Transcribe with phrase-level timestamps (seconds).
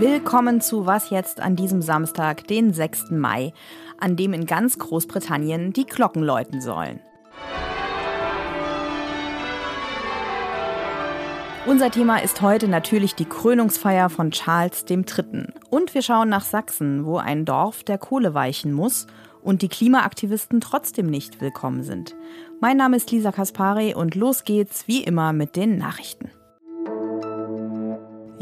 [0.00, 3.10] Willkommen zu Was jetzt an diesem Samstag, den 6.
[3.10, 3.52] Mai,
[3.98, 7.00] an dem in ganz Großbritannien die Glocken läuten sollen.
[11.66, 15.48] Unser Thema ist heute natürlich die Krönungsfeier von Charles III.
[15.68, 19.06] Und wir schauen nach Sachsen, wo ein Dorf der Kohle weichen muss
[19.42, 22.16] und die Klimaaktivisten trotzdem nicht willkommen sind.
[22.58, 26.30] Mein Name ist Lisa Kaspari und los geht's wie immer mit den Nachrichten.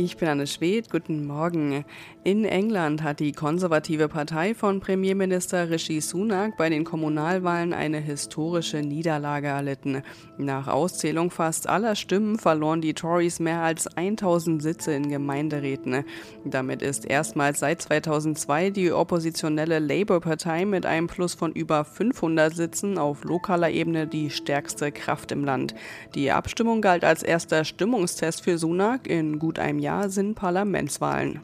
[0.01, 1.85] Ich bin Anne Schwedt, guten Morgen.
[2.23, 8.77] In England hat die konservative Partei von Premierminister Rishi Sunak bei den Kommunalwahlen eine historische
[8.77, 10.03] Niederlage erlitten.
[10.37, 16.05] Nach Auszählung fast aller Stimmen verloren die Tories mehr als 1000 Sitze in Gemeinderäten.
[16.45, 22.99] Damit ist erstmals seit 2002 die oppositionelle Labour-Partei mit einem Plus von über 500 Sitzen
[22.99, 25.75] auf lokaler Ebene die stärkste Kraft im Land.
[26.15, 31.41] Die Abstimmung galt als erster Stimmungstest für Sunak in gut einem Jahr Jahr sind Parlamentswahlen.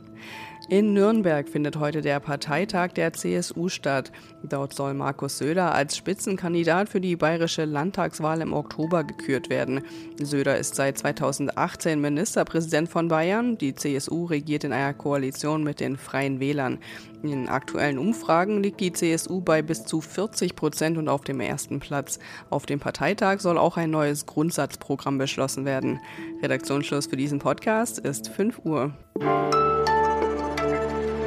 [0.68, 4.10] In Nürnberg findet heute der Parteitag der CSU statt.
[4.42, 9.82] Dort soll Markus Söder als Spitzenkandidat für die bayerische Landtagswahl im Oktober gekürt werden.
[10.18, 13.58] Söder ist seit 2018 Ministerpräsident von Bayern.
[13.58, 16.78] Die CSU regiert in einer Koalition mit den Freien Wählern.
[17.22, 21.78] In aktuellen Umfragen liegt die CSU bei bis zu 40 Prozent und auf dem ersten
[21.78, 22.18] Platz.
[22.48, 26.00] Auf dem Parteitag soll auch ein neues Grundsatzprogramm beschlossen werden.
[26.42, 28.94] Redaktionsschluss für diesen Podcast ist 5 Uhr.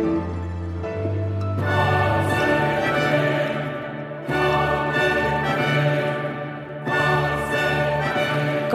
[0.08, 0.37] Thank you.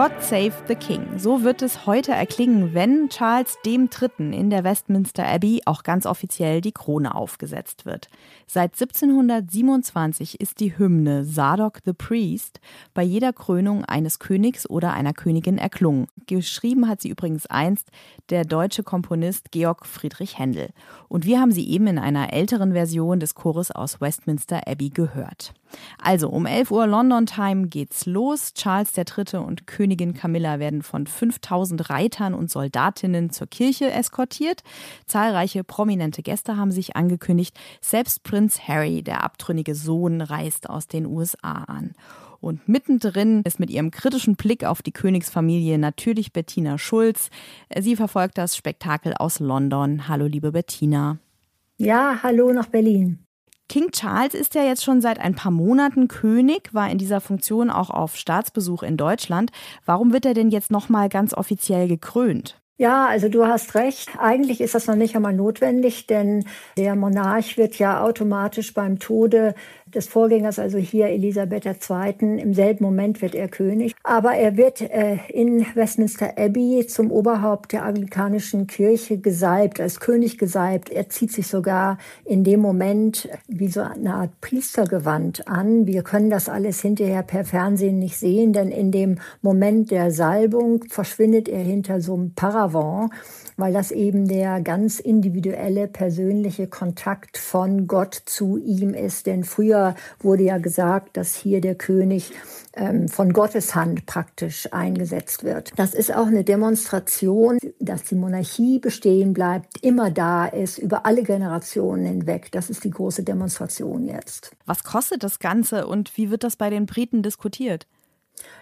[0.02, 1.16] God Save the King.
[1.16, 6.60] So wird es heute erklingen, wenn Charles Dritten in der Westminster Abbey auch ganz offiziell
[6.60, 8.08] die Krone aufgesetzt wird.
[8.48, 12.58] Seit 1727 ist die Hymne Zadok the Priest
[12.94, 16.08] bei jeder Krönung eines Königs oder einer Königin erklungen.
[16.26, 17.88] Geschrieben hat sie übrigens einst
[18.28, 20.70] der deutsche Komponist Georg Friedrich Händel.
[21.06, 25.54] Und wir haben sie eben in einer älteren Version des Chores aus Westminster Abbey gehört.
[25.98, 28.54] Also um 11 Uhr London Time geht's los.
[28.54, 29.38] Charles III.
[29.38, 34.62] und Königin Camilla werden von 5000 Reitern und Soldatinnen zur Kirche eskortiert.
[35.06, 37.58] Zahlreiche prominente Gäste haben sich angekündigt.
[37.80, 41.94] Selbst Prinz Harry, der abtrünnige Sohn, reist aus den USA an.
[42.42, 47.30] Und mittendrin ist mit ihrem kritischen Blick auf die Königsfamilie natürlich Bettina Schulz.
[47.78, 50.08] Sie verfolgt das Spektakel aus London.
[50.08, 51.18] Hallo, liebe Bettina.
[51.76, 53.21] Ja, hallo nach Berlin.
[53.72, 57.70] King Charles ist ja jetzt schon seit ein paar Monaten König, war in dieser Funktion
[57.70, 59.50] auch auf Staatsbesuch in Deutschland.
[59.86, 62.60] Warum wird er denn jetzt nochmal ganz offiziell gekrönt?
[62.76, 64.10] Ja, also du hast recht.
[64.18, 66.44] Eigentlich ist das noch nicht einmal notwendig, denn
[66.76, 69.54] der Monarch wird ja automatisch beim Tode
[69.94, 73.94] des Vorgängers, also hier Elisabeth II., im selben Moment wird er König.
[74.02, 80.38] Aber er wird äh, in Westminster Abbey zum Oberhaupt der anglikanischen Kirche gesalbt, als König
[80.38, 80.90] gesalbt.
[80.90, 85.86] Er zieht sich sogar in dem Moment wie so eine Art Priestergewand an.
[85.86, 90.84] Wir können das alles hinterher per Fernsehen nicht sehen, denn in dem Moment der Salbung
[90.88, 93.10] verschwindet er hinter so einem Paravent
[93.56, 99.26] weil das eben der ganz individuelle, persönliche Kontakt von Gott zu ihm ist.
[99.26, 99.81] Denn früher
[100.20, 102.32] wurde ja gesagt, dass hier der König
[102.74, 105.72] ähm, von Gottes Hand praktisch eingesetzt wird.
[105.76, 111.22] Das ist auch eine Demonstration, dass die Monarchie bestehen bleibt, immer da ist, über alle
[111.22, 112.50] Generationen hinweg.
[112.52, 114.52] Das ist die große Demonstration jetzt.
[114.66, 117.86] Was kostet das Ganze und wie wird das bei den Briten diskutiert?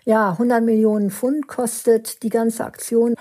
[0.04, 3.14] Ja, 100 Millionen Pfund kostet die ganze Aktion.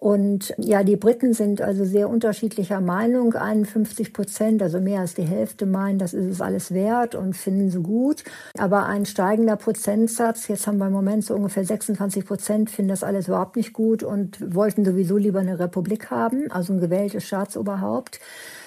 [0.00, 3.34] Und ja, die Briten sind also sehr unterschiedlicher Meinung.
[3.34, 7.70] 51 Prozent, also mehr als die Hälfte, meinen, das ist es alles wert und finden
[7.70, 8.24] sie gut.
[8.56, 13.04] Aber ein steigender Prozentsatz, jetzt haben wir im Moment so ungefähr 26 Prozent, finden das
[13.04, 18.20] alles überhaupt nicht gut und wollten sowieso lieber eine Republik haben, also ein gewähltes Staatsoberhaupt.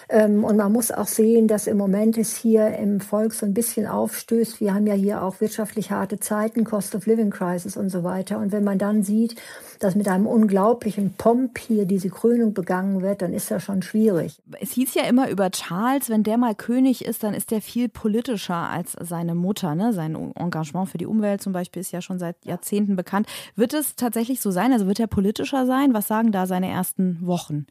[0.10, 3.54] Ähm, und man muss auch sehen, dass im Moment es hier im Volk so ein
[3.54, 4.60] bisschen aufstößt.
[4.60, 8.38] Wir haben ja hier auch wirtschaftlich harte Zeiten, Cost of Living Crisis und so weiter.
[8.38, 9.36] Und wenn man dann sieht,
[9.80, 14.42] dass mit einem unglaublichen Pomp hier diese Krönung begangen wird, dann ist das schon schwierig.
[14.60, 17.88] Es hieß ja immer über Charles, wenn der mal König ist, dann ist der viel
[17.88, 19.74] politischer als seine Mutter.
[19.74, 19.94] Ne?
[19.94, 23.28] Sein Engagement für die Umwelt zum Beispiel ist ja schon seit Jahrzehnten bekannt.
[23.56, 24.74] Wird es tatsächlich so sein?
[24.74, 25.94] Also wird er politischer sein?
[25.94, 27.68] Was sagen da seine ersten Wochen?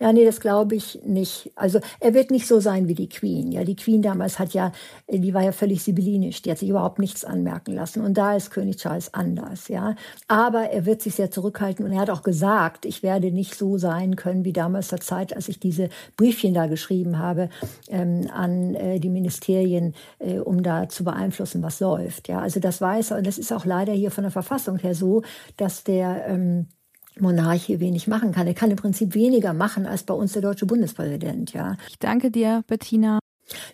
[0.00, 1.50] Ja, nee, das glaube ich nicht.
[1.56, 3.50] Also er wird nicht so sein wie die Queen.
[3.50, 4.72] Ja, die Queen damals hat ja,
[5.10, 6.42] die war ja völlig sibyllinisch.
[6.42, 8.00] Die hat sich überhaupt nichts anmerken lassen.
[8.00, 9.68] Und da ist König Charles anders.
[9.68, 9.96] Ja,
[10.28, 13.76] aber er wird sich sehr zurückhalten und er hat auch gesagt, ich werde nicht so
[13.76, 17.48] sein können wie damals zur Zeit, als ich diese Briefchen da geschrieben habe
[17.88, 22.28] ähm, an äh, die Ministerien, äh, um da zu beeinflussen, was läuft.
[22.28, 24.94] Ja, also das weiß er und das ist auch leider hier von der Verfassung her
[24.94, 25.22] so,
[25.56, 26.66] dass der ähm,
[27.18, 28.46] Monarch hier wenig machen kann.
[28.46, 31.76] Er kann im Prinzip weniger machen als bei uns der deutsche Bundespräsident, ja.
[31.88, 33.18] Ich danke dir, Bettina.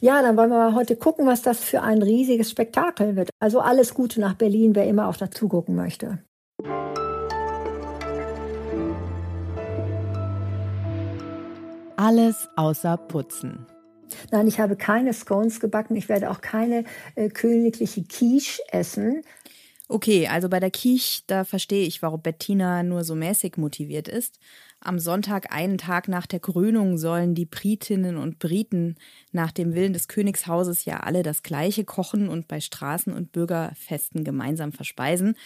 [0.01, 3.31] Ja, dann wollen wir mal heute gucken, was das für ein riesiges Spektakel wird.
[3.39, 6.19] Also alles Gute nach Berlin, wer immer auch dazu gucken möchte.
[12.01, 13.67] Alles außer Putzen.
[14.31, 15.97] Nein, ich habe keine Scones gebacken.
[15.97, 19.21] Ich werde auch keine äh, königliche Quiche essen.
[19.87, 24.39] Okay, also bei der Quiche, da verstehe ich, warum Bettina nur so mäßig motiviert ist.
[24.81, 28.95] Am Sonntag, einen Tag nach der Krönung, sollen die Britinnen und Briten
[29.31, 34.25] nach dem Willen des Königshauses ja alle das Gleiche kochen und bei Straßen- und Bürgerfesten
[34.25, 35.37] gemeinsam verspeisen.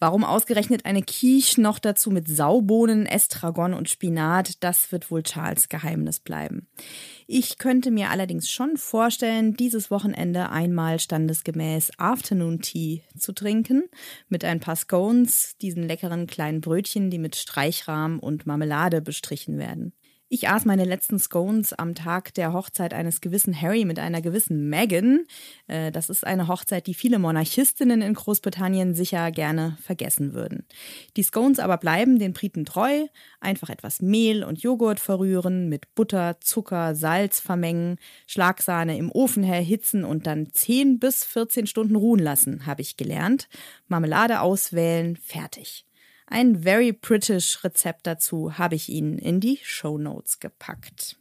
[0.00, 5.68] Warum ausgerechnet eine Quiche noch dazu mit Saubohnen, Estragon und Spinat, das wird wohl Charles
[5.68, 6.68] Geheimnis bleiben.
[7.26, 13.84] Ich könnte mir allerdings schon vorstellen, dieses Wochenende einmal standesgemäß Afternoon Tea zu trinken,
[14.28, 19.94] mit ein paar Scones, diesen leckeren kleinen Brötchen, die mit Streichrahm und Marmelade bestrichen werden.
[20.34, 24.68] Ich aß meine letzten Scones am Tag der Hochzeit eines gewissen Harry mit einer gewissen
[24.68, 25.26] Meghan.
[25.68, 30.66] Äh, das ist eine Hochzeit, die viele Monarchistinnen in Großbritannien sicher gerne vergessen würden.
[31.16, 33.06] Die Scones aber bleiben den Briten treu.
[33.38, 40.02] Einfach etwas Mehl und Joghurt verrühren, mit Butter, Zucker, Salz vermengen, Schlagsahne im Ofen erhitzen
[40.02, 43.48] und dann 10 bis 14 Stunden ruhen lassen, habe ich gelernt.
[43.86, 45.86] Marmelade auswählen, fertig.
[46.34, 51.16] Ein very British Rezept dazu habe ich Ihnen in die Show Notes gepackt.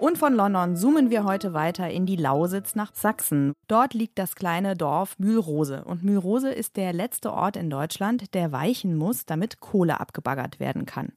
[0.00, 3.52] Und von London zoomen wir heute weiter in die Lausitz nach Sachsen.
[3.68, 5.84] Dort liegt das kleine Dorf Mühlrose.
[5.84, 10.86] Und Mühlrose ist der letzte Ort in Deutschland, der weichen muss, damit Kohle abgebaggert werden
[10.86, 11.12] kann.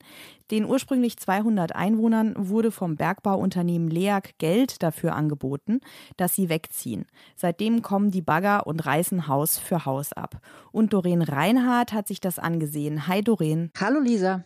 [0.52, 5.80] Den ursprünglich 200 Einwohnern wurde vom Bergbauunternehmen LEAG Geld dafür angeboten,
[6.18, 7.06] dass sie wegziehen.
[7.38, 10.42] Seitdem kommen die Bagger und reißen Haus für Haus ab.
[10.74, 13.08] Und Doreen Reinhardt hat sich das angesehen.
[13.08, 13.72] Hi Doreen.
[13.80, 14.44] Hallo Lisa.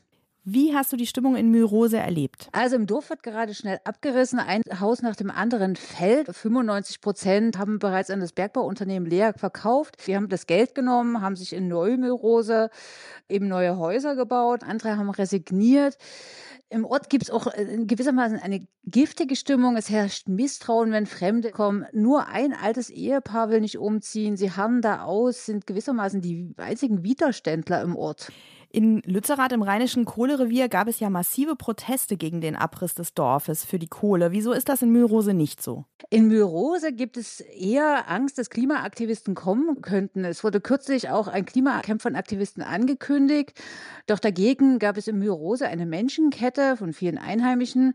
[0.50, 2.48] Wie hast du die Stimmung in Myrose erlebt?
[2.54, 4.40] Also im Dorf wird gerade schnell abgerissen.
[4.40, 6.34] Ein Haus nach dem anderen fällt.
[6.34, 9.98] 95 Prozent haben bereits an das Bergbauunternehmen LEAG verkauft.
[10.08, 12.70] Die haben das Geld genommen, haben sich in Neumyrose
[13.28, 14.64] eben neue Häuser gebaut.
[14.64, 15.98] Andere haben resigniert.
[16.70, 19.76] Im Ort gibt es auch äh, gewissermaßen eine giftige Stimmung.
[19.76, 21.86] Es herrscht Misstrauen, wenn Fremde kommen.
[21.92, 24.38] Nur ein altes Ehepaar will nicht umziehen.
[24.38, 28.32] Sie harren da aus, sind gewissermaßen die einzigen Widerständler im Ort.
[28.69, 33.64] In Lützerath im rheinischen Kohlerevier gab es ja massive Proteste gegen den Abriss des Dorfes
[33.64, 34.34] für die Kohle.
[34.34, 35.86] Wieso ist das in Mühlrose nicht so?
[36.10, 40.25] In Mühlrose gibt es eher Angst, dass Klimaaktivisten kommen könnten.
[40.25, 43.54] Es wurde kürzlich auch ein Klimacamp von Aktivisten angekündigt.
[44.06, 47.94] Doch dagegen gab es in Mühlrose eine Menschenkette von vielen Einheimischen.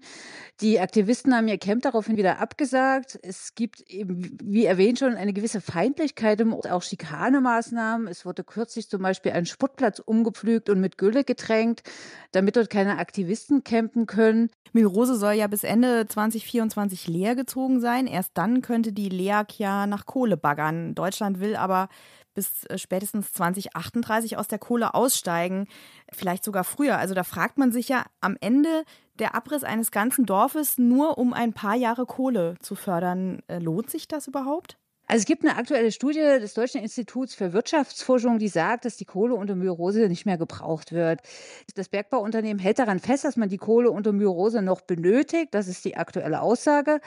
[0.62, 3.18] Die Aktivisten haben ihr Camp daraufhin wieder abgesagt.
[3.22, 8.06] Es gibt eben, wie erwähnt schon, eine gewisse Feindlichkeit im Ort, auch Schikanemaßnahmen.
[8.06, 11.82] Es wurde kürzlich zum Beispiel ein Sportplatz umgepflügt gefüllt und mit Gülle getränkt,
[12.32, 14.50] damit dort keine Aktivisten campen können.
[14.72, 18.06] Milrose soll ja bis Ende 2024 leer gezogen sein.
[18.06, 20.94] Erst dann könnte die LEAG ja nach Kohle baggern.
[20.94, 21.88] Deutschland will aber
[22.34, 25.66] bis äh, spätestens 2038 aus der Kohle aussteigen,
[26.10, 26.96] vielleicht sogar früher.
[26.96, 28.84] Also da fragt man sich ja am Ende
[29.18, 33.42] der Abriss eines ganzen Dorfes nur um ein paar Jahre Kohle zu fördern.
[33.48, 34.78] Äh, lohnt sich das überhaupt?
[35.08, 39.04] Also es gibt eine aktuelle Studie des Deutschen Instituts für Wirtschaftsforschung, die sagt, dass die
[39.04, 41.20] Kohle unter Myrose nicht mehr gebraucht wird.
[41.74, 45.48] Das Bergbauunternehmen hält daran fest, dass man die Kohle unter Myrose noch benötigt.
[45.52, 47.00] Das ist die aktuelle Aussage.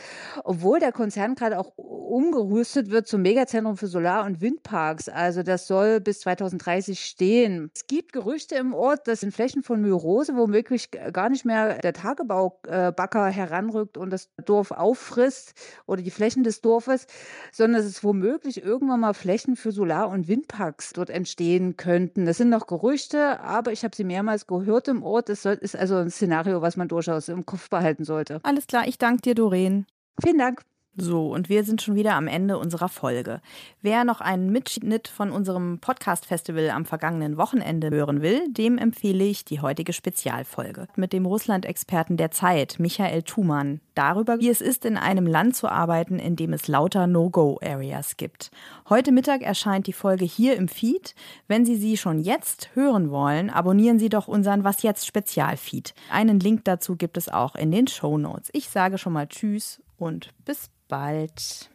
[0.44, 1.72] Obwohl der Konzern gerade auch
[2.06, 5.10] umgerüstet wird zum Megazentrum für Solar- und Windparks.
[5.10, 7.72] Also das soll bis 2030 stehen.
[7.74, 11.94] Es gibt Gerüchte im Ort, dass in Flächen von Myrose womöglich gar nicht mehr der
[11.94, 15.54] Tagebaubacker heranrückt und das Dorf auffrisst
[15.88, 17.08] oder die Flächen des Dorfes,
[17.52, 22.26] sondern es es womöglich irgendwann mal Flächen für Solar- und Windparks dort entstehen könnten.
[22.26, 25.30] Das sind noch Gerüchte, aber ich habe sie mehrmals gehört im Ort.
[25.30, 28.40] Das ist also ein Szenario, was man durchaus im Kopf behalten sollte.
[28.44, 29.86] Alles klar, ich danke dir, Doreen.
[30.22, 30.62] Vielen Dank.
[30.98, 33.42] So, und wir sind schon wieder am Ende unserer Folge.
[33.82, 39.44] Wer noch einen Mitschnitt von unserem Podcast-Festival am vergangenen Wochenende hören will, dem empfehle ich
[39.44, 44.96] die heutige Spezialfolge mit dem Russland-Experten der Zeit, Michael Thumann, darüber, wie es ist, in
[44.96, 48.50] einem Land zu arbeiten, in dem es lauter No-Go-Areas gibt.
[48.88, 51.14] Heute Mittag erscheint die Folge hier im Feed.
[51.50, 55.94] Wenn Sie sie schon jetzt hören wollen, abonnieren Sie doch unseren Was jetzt Spezialfeed.
[56.10, 58.50] Einen Link dazu gibt es auch in den Show Notes.
[58.54, 61.70] Ich sage schon mal Tschüss und bis bald.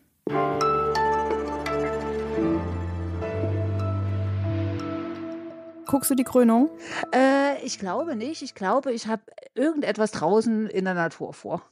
[5.87, 6.71] Guckst du die Krönung?
[7.13, 8.43] Äh, ich glaube nicht.
[8.43, 9.23] Ich glaube, ich habe
[9.55, 11.63] irgendetwas draußen in der Natur vor.